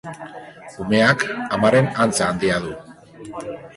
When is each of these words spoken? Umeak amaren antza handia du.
Umeak 0.83 1.19
amaren 1.57 1.91
antza 2.07 2.31
handia 2.31 2.59
du. 2.65 2.73